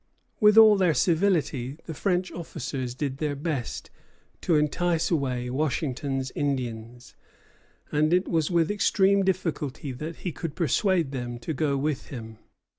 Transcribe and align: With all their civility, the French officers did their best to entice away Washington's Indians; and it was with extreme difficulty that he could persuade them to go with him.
With 0.39 0.57
all 0.57 0.77
their 0.77 0.95
civility, 0.95 1.77
the 1.85 1.93
French 1.93 2.31
officers 2.31 2.95
did 2.95 3.17
their 3.19 3.35
best 3.35 3.91
to 4.41 4.55
entice 4.55 5.11
away 5.11 5.47
Washington's 5.51 6.31
Indians; 6.31 7.13
and 7.91 8.11
it 8.11 8.27
was 8.27 8.49
with 8.49 8.71
extreme 8.71 9.23
difficulty 9.23 9.91
that 9.91 10.15
he 10.25 10.31
could 10.31 10.55
persuade 10.55 11.11
them 11.11 11.37
to 11.41 11.53
go 11.53 11.77
with 11.77 12.07
him. 12.07 12.39